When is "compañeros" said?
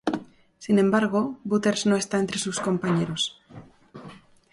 2.59-3.39